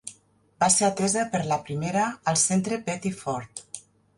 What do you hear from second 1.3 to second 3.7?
per la primera al Centre Betty Ford.